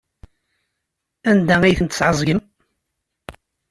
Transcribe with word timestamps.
Anda 1.29 1.55
ay 1.63 1.75
ten-tesɛeẓgem? 1.79 2.39